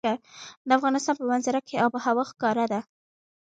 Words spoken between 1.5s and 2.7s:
کې آب وهوا ښکاره